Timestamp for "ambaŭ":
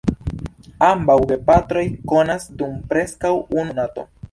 0.87-1.17